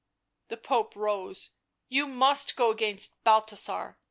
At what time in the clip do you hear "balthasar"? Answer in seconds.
3.23-3.99